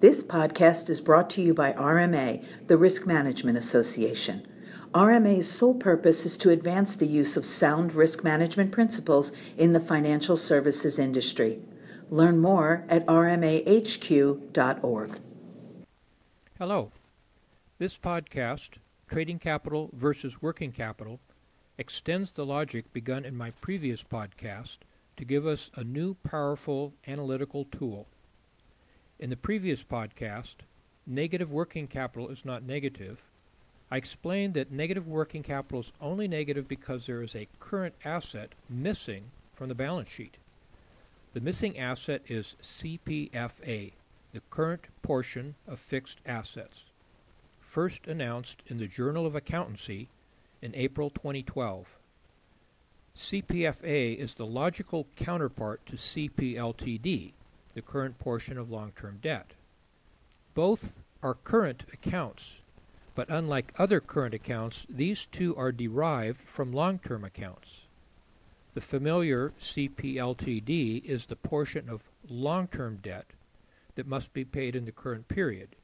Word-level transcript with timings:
This 0.00 0.22
podcast 0.22 0.88
is 0.90 1.00
brought 1.00 1.28
to 1.30 1.42
you 1.42 1.52
by 1.52 1.72
RMA, 1.72 2.44
the 2.68 2.78
Risk 2.78 3.04
Management 3.04 3.58
Association. 3.58 4.46
RMA's 4.94 5.50
sole 5.50 5.74
purpose 5.74 6.24
is 6.24 6.36
to 6.36 6.50
advance 6.50 6.94
the 6.94 7.08
use 7.08 7.36
of 7.36 7.44
sound 7.44 7.94
risk 7.94 8.22
management 8.22 8.70
principles 8.70 9.32
in 9.56 9.72
the 9.72 9.80
financial 9.80 10.36
services 10.36 11.00
industry. 11.00 11.58
Learn 12.10 12.38
more 12.38 12.84
at 12.88 13.04
rmahq.org. 13.06 13.58
Hello. 16.60 16.92
This 17.78 17.98
podcast, 17.98 18.74
Trading 19.08 19.40
Capital 19.40 19.90
versus 19.92 20.40
Working 20.40 20.70
Capital, 20.70 21.18
extends 21.76 22.30
the 22.30 22.46
logic 22.46 22.92
begun 22.92 23.24
in 23.24 23.36
my 23.36 23.50
previous 23.50 24.04
podcast 24.04 24.78
to 25.16 25.24
give 25.24 25.44
us 25.44 25.72
a 25.74 25.82
new 25.82 26.14
powerful 26.22 26.94
analytical 27.08 27.64
tool. 27.64 28.06
In 29.20 29.30
the 29.30 29.36
previous 29.36 29.82
podcast, 29.82 30.58
negative 31.04 31.50
working 31.50 31.88
capital 31.88 32.28
is 32.28 32.44
not 32.44 32.62
negative. 32.62 33.24
I 33.90 33.96
explained 33.96 34.54
that 34.54 34.70
negative 34.70 35.08
working 35.08 35.42
capital 35.42 35.80
is 35.80 35.92
only 36.00 36.28
negative 36.28 36.68
because 36.68 37.06
there 37.06 37.20
is 37.22 37.34
a 37.34 37.48
current 37.58 37.96
asset 38.04 38.54
missing 38.70 39.32
from 39.52 39.68
the 39.68 39.74
balance 39.74 40.08
sheet. 40.08 40.36
The 41.32 41.40
missing 41.40 41.76
asset 41.76 42.22
is 42.28 42.54
CPFA, 42.62 43.92
the 44.32 44.40
current 44.50 44.82
portion 45.02 45.56
of 45.66 45.80
fixed 45.80 46.20
assets, 46.24 46.84
first 47.58 48.06
announced 48.06 48.62
in 48.68 48.78
the 48.78 48.86
Journal 48.86 49.26
of 49.26 49.34
Accountancy 49.34 50.10
in 50.62 50.72
April 50.76 51.10
2012. 51.10 51.98
CPFA 53.16 54.16
is 54.16 54.36
the 54.36 54.46
logical 54.46 55.08
counterpart 55.16 55.84
to 55.86 55.96
CPLTD, 55.96 57.32
the 57.78 57.82
current 57.82 58.18
portion 58.18 58.58
of 58.58 58.72
long-term 58.72 59.20
debt. 59.22 59.52
Both 60.52 60.98
are 61.22 61.34
current 61.34 61.84
accounts, 61.92 62.58
but 63.14 63.30
unlike 63.30 63.72
other 63.78 64.00
current 64.00 64.34
accounts, 64.34 64.84
these 64.90 65.26
two 65.26 65.54
are 65.54 65.70
derived 65.70 66.40
from 66.40 66.72
long-term 66.72 67.22
accounts. 67.22 67.82
The 68.74 68.80
familiar 68.80 69.52
CPLTD 69.60 71.04
is 71.04 71.26
the 71.26 71.36
portion 71.36 71.88
of 71.88 72.10
long-term 72.28 72.96
debt 72.96 73.26
that 73.94 74.08
must 74.08 74.32
be 74.32 74.44
paid 74.44 74.74
in 74.74 74.84
the 74.84 74.90
current 74.90 75.28
period. 75.28 75.76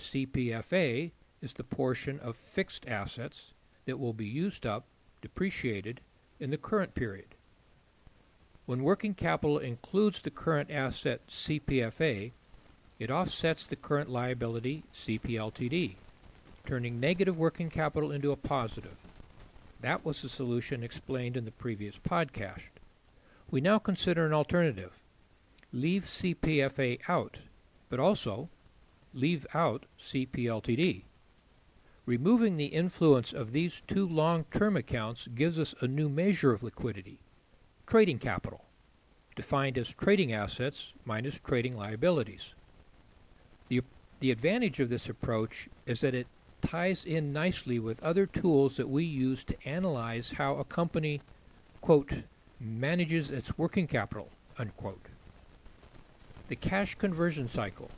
CPFA 0.00 1.10
is 1.42 1.52
the 1.52 1.64
portion 1.64 2.20
of 2.20 2.36
fixed 2.36 2.88
assets 2.88 3.52
that 3.84 3.98
will 3.98 4.14
be 4.14 4.24
used 4.24 4.64
up, 4.64 4.86
depreciated, 5.20 6.00
in 6.40 6.50
the 6.50 6.56
current 6.56 6.94
period. 6.94 7.34
When 8.64 8.84
working 8.84 9.14
capital 9.14 9.58
includes 9.58 10.22
the 10.22 10.30
current 10.30 10.70
asset 10.70 11.26
CPFA, 11.28 12.30
it 13.00 13.10
offsets 13.10 13.66
the 13.66 13.74
current 13.74 14.08
liability 14.08 14.84
CPLTD, 14.94 15.96
turning 16.64 17.00
negative 17.00 17.36
working 17.36 17.70
capital 17.70 18.12
into 18.12 18.30
a 18.30 18.36
positive. 18.36 18.96
That 19.80 20.04
was 20.04 20.22
the 20.22 20.28
solution 20.28 20.84
explained 20.84 21.36
in 21.36 21.44
the 21.44 21.50
previous 21.50 21.98
podcast. 21.98 22.70
We 23.50 23.60
now 23.60 23.80
consider 23.80 24.24
an 24.24 24.32
alternative. 24.32 25.00
Leave 25.72 26.04
CPFA 26.04 27.00
out, 27.08 27.38
but 27.88 27.98
also 27.98 28.48
leave 29.12 29.44
out 29.52 29.86
CPLTD. 30.00 31.02
Removing 32.06 32.56
the 32.56 32.66
influence 32.66 33.32
of 33.32 33.50
these 33.50 33.82
two 33.88 34.06
long-term 34.06 34.76
accounts 34.76 35.26
gives 35.26 35.58
us 35.58 35.74
a 35.80 35.88
new 35.88 36.08
measure 36.08 36.52
of 36.52 36.62
liquidity, 36.62 37.18
trading 37.92 38.18
capital, 38.18 38.64
defined 39.36 39.76
as 39.76 39.92
trading 39.92 40.32
assets 40.32 40.94
minus 41.04 41.38
trading 41.44 41.76
liabilities. 41.76 42.54
The, 43.68 43.82
the 44.20 44.30
advantage 44.30 44.80
of 44.80 44.88
this 44.88 45.10
approach 45.10 45.68
is 45.84 46.00
that 46.00 46.14
it 46.14 46.26
ties 46.62 47.04
in 47.04 47.34
nicely 47.34 47.78
with 47.78 48.02
other 48.02 48.24
tools 48.24 48.78
that 48.78 48.88
we 48.88 49.04
use 49.04 49.44
to 49.44 49.68
analyze 49.68 50.32
how 50.38 50.56
a 50.56 50.64
company, 50.64 51.20
quote, 51.82 52.10
manages 52.58 53.30
its 53.30 53.58
working 53.58 53.86
capital, 53.86 54.30
unquote. 54.58 55.08
The 56.48 56.56
cash 56.56 56.94
conversion 56.94 57.46
cycle 57.46 57.90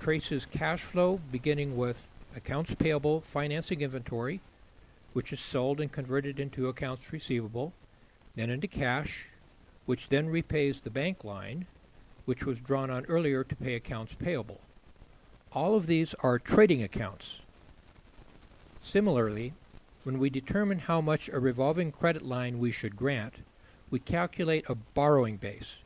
traces 0.00 0.46
cash 0.46 0.82
flow 0.82 1.18
beginning 1.32 1.76
with 1.76 2.08
accounts 2.36 2.76
payable 2.76 3.22
financing 3.22 3.80
inventory, 3.80 4.38
which 5.14 5.32
is 5.32 5.40
sold 5.40 5.80
and 5.80 5.90
converted 5.90 6.38
into 6.38 6.68
accounts 6.68 7.12
receivable, 7.12 7.72
then 8.36 8.50
into 8.50 8.68
cash, 8.68 9.26
which 9.86 10.08
then 10.08 10.28
repays 10.28 10.80
the 10.80 10.90
bank 10.90 11.24
line, 11.24 11.66
which 12.24 12.44
was 12.44 12.60
drawn 12.60 12.90
on 12.90 13.04
earlier 13.06 13.42
to 13.42 13.56
pay 13.56 13.74
accounts 13.74 14.14
payable. 14.14 14.60
All 15.52 15.74
of 15.74 15.86
these 15.86 16.14
are 16.20 16.38
trading 16.38 16.82
accounts. 16.82 17.40
Similarly, 18.82 19.52
when 20.04 20.18
we 20.18 20.30
determine 20.30 20.78
how 20.78 21.00
much 21.00 21.28
a 21.28 21.40
revolving 21.40 21.92
credit 21.92 22.22
line 22.22 22.58
we 22.58 22.70
should 22.70 22.96
grant, 22.96 23.34
we 23.90 23.98
calculate 23.98 24.64
a 24.68 24.74
borrowing 24.74 25.36
base 25.36 25.78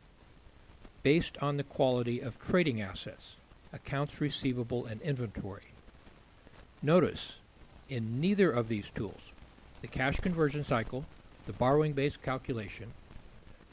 based 1.02 1.36
on 1.40 1.56
the 1.56 1.64
quality 1.64 2.20
of 2.20 2.38
trading 2.38 2.80
assets, 2.80 3.36
accounts 3.72 4.20
receivable 4.20 4.86
and 4.86 5.00
inventory. 5.02 5.72
Notice, 6.82 7.38
in 7.88 8.20
neither 8.20 8.50
of 8.50 8.68
these 8.68 8.90
tools, 8.94 9.32
the 9.80 9.88
cash 9.88 10.20
conversion 10.20 10.62
cycle, 10.62 11.04
the 11.46 11.52
borrowing 11.52 11.92
base 11.92 12.16
calculation, 12.16 12.92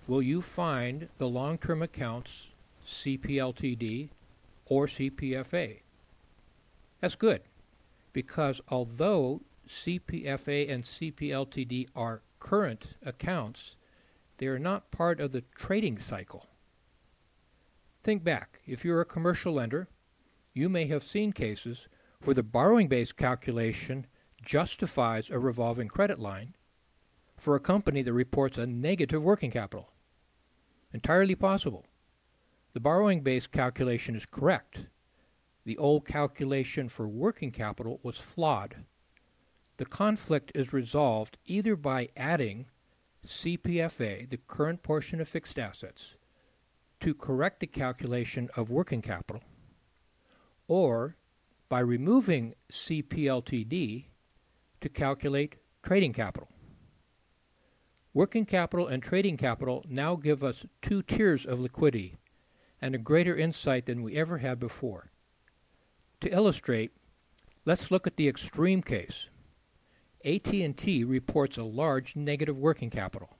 will 0.07 0.21
you 0.21 0.41
find 0.41 1.07
the 1.17 1.27
long-term 1.27 1.81
accounts 1.81 2.49
CPLTD 2.85 4.09
or 4.65 4.87
CPFA. 4.87 5.81
That's 6.99 7.15
good, 7.15 7.41
because 8.13 8.61
although 8.69 9.41
CPFA 9.67 10.69
and 10.69 10.83
CPLTD 10.83 11.87
are 11.95 12.21
current 12.39 12.95
accounts, 13.03 13.75
they 14.37 14.47
are 14.47 14.59
not 14.59 14.91
part 14.91 15.19
of 15.19 15.31
the 15.31 15.43
trading 15.55 15.97
cycle. 15.97 16.47
Think 18.03 18.23
back. 18.23 18.61
If 18.65 18.83
you're 18.83 19.01
a 19.01 19.05
commercial 19.05 19.53
lender, 19.53 19.87
you 20.53 20.69
may 20.69 20.87
have 20.87 21.03
seen 21.03 21.31
cases 21.33 21.87
where 22.23 22.33
the 22.33 22.43
borrowing 22.43 22.87
base 22.87 23.11
calculation 23.11 24.07
justifies 24.41 25.29
a 25.29 25.39
revolving 25.39 25.87
credit 25.87 26.19
line 26.19 26.55
for 27.41 27.55
a 27.55 27.59
company 27.59 28.03
that 28.03 28.13
reports 28.13 28.59
a 28.59 28.67
negative 28.67 29.23
working 29.23 29.49
capital. 29.49 29.89
Entirely 30.93 31.33
possible. 31.33 31.87
The 32.73 32.79
borrowing 32.79 33.21
base 33.21 33.47
calculation 33.47 34.15
is 34.15 34.27
correct. 34.27 34.85
The 35.65 35.75
old 35.79 36.05
calculation 36.05 36.87
for 36.87 37.07
working 37.07 37.49
capital 37.49 37.99
was 38.03 38.19
flawed. 38.19 38.85
The 39.77 39.87
conflict 39.87 40.51
is 40.53 40.71
resolved 40.71 41.39
either 41.47 41.75
by 41.75 42.09
adding 42.15 42.67
CPFA, 43.25 44.29
the 44.29 44.37
current 44.37 44.83
portion 44.83 45.19
of 45.19 45.27
fixed 45.27 45.57
assets, 45.57 46.17
to 46.99 47.15
correct 47.15 47.59
the 47.59 47.65
calculation 47.65 48.51
of 48.55 48.69
working 48.69 49.01
capital, 49.01 49.41
or 50.67 51.15
by 51.69 51.79
removing 51.79 52.53
CPLTD 52.71 54.05
to 54.79 54.89
calculate 54.89 55.55
trading 55.81 56.13
capital. 56.13 56.50
Working 58.13 58.45
capital 58.45 58.87
and 58.87 59.01
trading 59.01 59.37
capital 59.37 59.85
now 59.87 60.15
give 60.15 60.43
us 60.43 60.65
two 60.81 61.01
tiers 61.01 61.45
of 61.45 61.61
liquidity 61.61 62.17
and 62.81 62.93
a 62.93 62.97
greater 62.97 63.35
insight 63.35 63.85
than 63.85 64.03
we 64.03 64.17
ever 64.17 64.39
had 64.39 64.59
before. 64.59 65.11
To 66.19 66.29
illustrate, 66.29 66.91
let's 67.63 67.89
look 67.89 68.05
at 68.05 68.17
the 68.17 68.27
extreme 68.27 68.81
case. 68.81 69.29
AT&T 70.25 71.03
reports 71.05 71.57
a 71.57 71.63
large 71.63 72.15
negative 72.15 72.57
working 72.57 72.89
capital. 72.89 73.37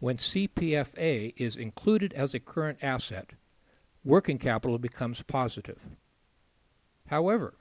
When 0.00 0.16
CPFA 0.16 1.34
is 1.36 1.56
included 1.56 2.12
as 2.14 2.34
a 2.34 2.40
current 2.40 2.78
asset, 2.82 3.30
working 4.02 4.38
capital 4.38 4.78
becomes 4.78 5.22
positive. 5.22 5.86
However, 7.06 7.54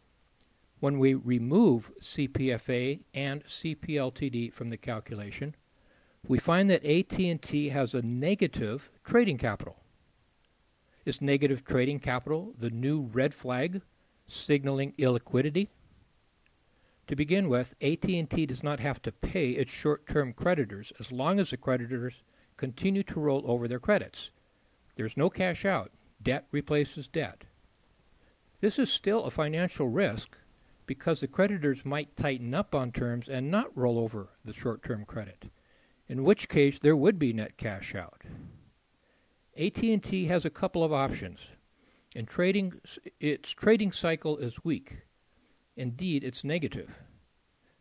when 0.80 0.98
we 0.98 1.14
remove 1.14 1.92
CPFA 2.02 3.02
and 3.14 3.44
CPLTD 3.44 4.52
from 4.54 4.70
the 4.70 4.78
calculation, 4.78 5.56
we 6.28 6.38
find 6.38 6.70
that 6.70 6.86
AT&T 6.86 7.70
has 7.70 7.94
a 7.94 8.02
negative 8.02 8.92
trading 9.04 9.38
capital. 9.38 9.78
Is 11.06 11.22
negative 11.22 11.64
trading 11.66 12.00
capital 12.00 12.54
the 12.58 12.70
new 12.70 13.02
red 13.02 13.34
flag 13.34 13.82
signaling 14.28 14.94
illiquidity? 15.00 15.70
To 17.08 17.16
begin 17.16 17.50
with, 17.50 17.74
AT&T 17.82 18.46
does 18.46 18.62
not 18.62 18.80
have 18.80 19.02
to 19.02 19.12
pay 19.12 19.52
its 19.52 19.72
short-term 19.72 20.34
creditors 20.34 20.94
as 21.00 21.12
long 21.12 21.40
as 21.40 21.50
the 21.50 21.58
creditors 21.58 22.22
continue 22.58 23.02
to 23.04 23.20
roll 23.20 23.44
over 23.46 23.68
their 23.68 23.80
credits. 23.80 24.30
There's 24.96 25.18
no 25.18 25.30
cash 25.30 25.66
out. 25.66 25.92
Debt 26.22 26.46
replaces 26.52 27.08
debt. 27.08 27.46
This 28.62 28.78
is 28.78 28.92
still 28.92 29.24
a 29.24 29.32
financial 29.32 29.88
risk 29.88 30.38
because 30.86 31.22
the 31.22 31.28
creditors 31.28 31.86
might 31.86 32.16
tighten 32.16 32.54
up 32.54 32.76
on 32.76 32.92
terms 32.92 33.30
and 33.30 33.50
not 33.50 33.76
roll 33.76 33.98
over 33.98 34.30
the 34.44 34.54
short-term 34.54 35.06
credit, 35.06 35.46
in 36.10 36.24
which 36.24 36.50
case 36.50 36.80
there 36.80 36.96
would 36.96 37.20
be 37.20 37.32
net 37.32 37.56
cash 37.56 37.94
out. 37.96 38.24
AT&T 39.56 40.26
has 40.26 40.44
a 40.44 40.50
couple 40.50 40.84
of 40.84 40.92
options. 40.92 41.50
and 42.16 42.28
trading 42.28 42.74
its 43.20 43.52
trading 43.52 43.92
cycle 43.92 44.38
is 44.38 44.64
weak. 44.64 45.04
Indeed, 45.76 46.24
it's 46.24 46.44
negative. 46.44 47.04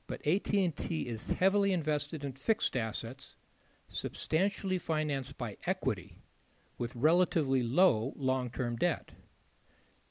But 0.06 0.26
AT&T 0.26 1.02
is 1.08 1.30
heavily 1.30 1.72
invested 1.72 2.25
in 2.25 2.32
fixed 2.32 2.76
assets, 2.76 3.36
substantially 3.88 4.78
financed 4.78 5.38
by 5.38 5.56
equity, 5.66 6.19
with 6.76 6.94
relatively 6.94 7.62
low 7.62 8.12
long-term 8.16 8.76
debt. 8.76 9.12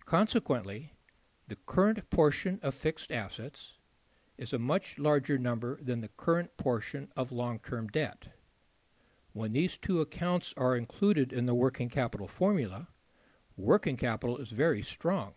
Consequently, 0.05 0.93
the 1.47 1.57
current 1.67 2.09
portion 2.09 2.59
of 2.63 2.73
fixed 2.73 3.11
assets 3.11 3.76
is 4.38 4.54
a 4.54 4.60
much 4.60 5.00
larger 5.00 5.38
number 5.38 5.80
than 5.81 6.01
the 6.01 6.10
current 6.10 6.56
portion 6.57 7.10
of 7.16 7.31
long-term 7.31 7.88
debt. 7.88 8.28
When 9.34 9.54
these 9.54 9.78
two 9.78 10.01
accounts 10.01 10.54
are 10.57 10.75
included 10.75 11.31
in 11.31 11.45
the 11.45 11.56
working 11.56 11.89
capital 11.89 12.28
formula, 12.28 12.88
working 13.56 13.98
capital 13.98 14.38
is 14.38 14.51
very 14.51 14.81
strong, 14.81 15.34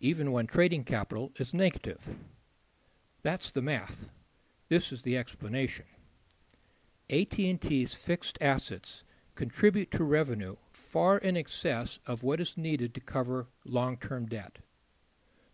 even 0.00 0.32
when 0.32 0.46
trading 0.46 0.84
capital 0.84 1.32
is 1.36 1.54
negative. 1.54 2.08
That's 3.22 3.50
the 3.50 3.62
math. 3.62 4.08
This 4.68 4.92
is 4.92 5.02
the 5.02 5.16
explanation. 5.16 5.86
AT&T's 7.10 7.94
fixed 7.94 8.38
assets 8.40 9.02
contribute 9.34 9.90
to 9.90 10.04
revenue 10.04 10.56
far 10.70 11.18
in 11.18 11.36
excess 11.36 11.98
of 12.06 12.22
what 12.22 12.40
is 12.40 12.56
needed 12.56 12.94
to 12.94 13.00
cover 13.00 13.48
long-term 13.64 14.26
debt. 14.26 14.58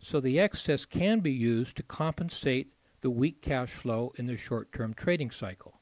So 0.09 0.21
the 0.21 0.39
excess 0.39 0.85
can 0.85 1.19
be 1.19 1.33
used 1.33 1.75
to 1.75 1.83
compensate 1.83 2.71
the 3.01 3.09
weak 3.09 3.41
cash 3.41 3.71
flow 3.71 4.13
in 4.15 4.25
the 4.25 4.37
short-term 4.37 4.93
trading 4.93 5.31
cycle. 5.31 5.81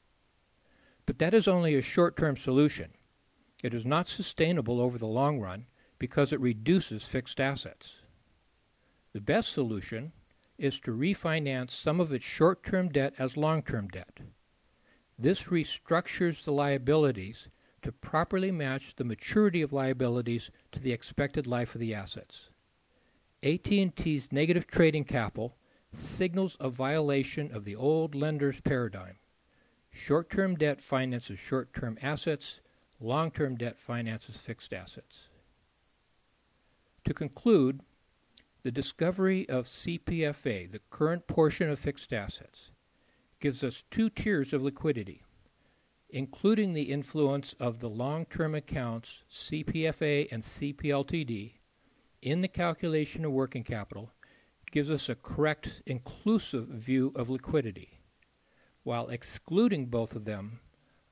But 1.06 1.20
that 1.20 1.32
is 1.32 1.46
only 1.46 1.76
a 1.76 1.80
short-term 1.80 2.36
solution. 2.36 2.94
It 3.62 3.72
is 3.72 3.86
not 3.86 4.08
sustainable 4.08 4.80
over 4.80 4.98
the 4.98 5.06
long 5.06 5.38
run 5.38 5.66
because 6.00 6.32
it 6.32 6.40
reduces 6.40 7.04
fixed 7.04 7.40
assets. 7.40 7.98
The 9.12 9.20
best 9.20 9.52
solution 9.52 10.10
is 10.58 10.80
to 10.80 10.90
refinance 10.90 11.70
some 11.70 12.00
of 12.00 12.12
its 12.12 12.24
short-term 12.24 12.88
debt 12.88 13.14
as 13.20 13.36
long-term 13.36 13.90
debt. 13.90 14.18
This 15.16 15.44
restructures 15.44 16.42
the 16.42 16.52
liabilities 16.52 17.48
to 17.82 17.92
properly 17.92 18.50
match 18.50 18.96
the 18.96 19.04
maturity 19.04 19.62
of 19.62 19.72
liabilities 19.72 20.50
to 20.72 20.80
the 20.80 20.90
expected 20.90 21.46
life 21.46 21.76
of 21.76 21.80
the 21.80 21.94
assets. 21.94 22.50
AT&T's 23.42 24.32
negative 24.32 24.66
trading 24.66 25.04
capital 25.04 25.56
signals 25.92 26.56
a 26.60 26.68
violation 26.68 27.50
of 27.52 27.64
the 27.64 27.76
old 27.76 28.14
lender's 28.14 28.60
paradigm. 28.60 29.16
Short-term 29.90 30.56
debt 30.56 30.80
finances 30.80 31.38
short-term 31.38 31.98
assets, 32.02 32.60
long-term 33.00 33.56
debt 33.56 33.78
finances 33.78 34.36
fixed 34.36 34.72
assets. 34.72 35.28
To 37.04 37.14
conclude, 37.14 37.80
the 38.62 38.70
discovery 38.70 39.48
of 39.48 39.66
CPFA, 39.66 40.70
the 40.70 40.80
current 40.90 41.26
portion 41.26 41.70
of 41.70 41.78
fixed 41.78 42.12
assets, 42.12 42.72
gives 43.38 43.62
us 43.62 43.84
two 43.90 44.10
tiers 44.10 44.52
of 44.52 44.64
liquidity, 44.64 45.22
including 46.10 46.72
the 46.72 46.90
influence 46.90 47.54
of 47.60 47.80
the 47.80 47.88
long-term 47.88 48.54
accounts 48.54 49.24
CPFA 49.30 50.26
and 50.32 50.42
CPLTD 50.42 51.52
in 52.22 52.40
the 52.40 52.48
calculation 52.48 53.24
of 53.24 53.32
working 53.32 53.64
capital 53.64 54.10
gives 54.70 54.90
us 54.90 55.08
a 55.08 55.14
correct 55.14 55.82
inclusive 55.86 56.66
view 56.68 57.12
of 57.14 57.30
liquidity, 57.30 58.00
while 58.82 59.08
excluding 59.08 59.86
both 59.86 60.14
of 60.16 60.24
them 60.24 60.60